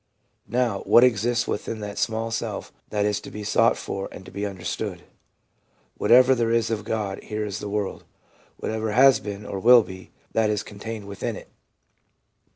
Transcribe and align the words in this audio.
Now, 0.49 0.79
what 0.87 1.03
exists 1.03 1.47
within 1.47 1.79
that 1.81 1.99
small 1.99 2.31
self 2.31 2.73
that 2.89 3.05
is 3.05 3.21
to 3.21 3.29
be 3.29 3.43
sought 3.43 3.77
for 3.77 4.09
and 4.11 4.25
to 4.25 4.31
be 4.31 4.47
understood.... 4.47 5.03
Whatever 5.95 6.33
there 6.33 6.49
is 6.49 6.71
of 6.71 6.83
God 6.83 7.21
here 7.21 7.45
in 7.45 7.53
the 7.59 7.69
world, 7.69 8.03
whatever 8.57 8.93
has 8.93 9.19
been 9.19 9.45
or 9.45 9.59
will 9.59 9.83
be, 9.83 10.09
that 10.31 10.49
is 10.49 10.63
con 10.63 10.79
tained 10.79 11.05
within 11.05 11.35
it. 11.35 11.49